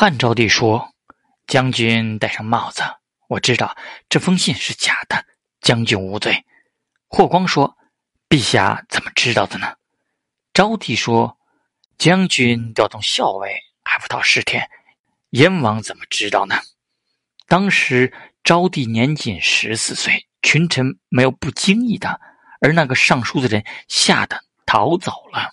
[0.00, 0.94] 汉昭帝说
[1.48, 2.84] 将军戴上帽子
[3.26, 3.76] 我知道
[4.08, 5.26] 这封信是假的
[5.60, 6.44] 将军无罪。
[7.08, 7.76] 霍光说
[8.28, 9.74] 陛下怎么知道的呢？
[10.54, 11.36] 昭帝说
[11.98, 14.70] 将军调动校尉还不到十天。
[15.30, 16.60] 燕王怎么知道呢？
[17.48, 22.20] 当时昭帝年仅十四岁群臣没有不惊异的
[22.60, 25.50] 而那个上书的人吓得逃走了。